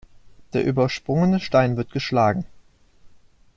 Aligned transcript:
Der 0.53 0.65
übersprungene 0.65 1.39
Stein 1.39 1.77
wird 1.77 1.91
geschlagen. 1.91 2.47